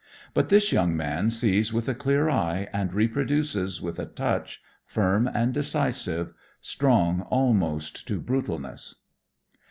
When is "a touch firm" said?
3.99-5.27